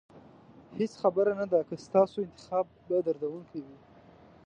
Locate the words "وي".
3.65-3.77